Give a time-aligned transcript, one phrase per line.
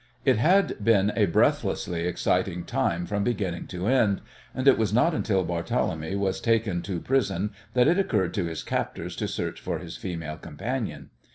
[0.25, 5.13] It had been a breathlessly exciting time from beginning to end, and it was not
[5.13, 9.61] until Barthélemy was being taken to prison that it occurred to his captors to search
[9.61, 11.11] for his female companion.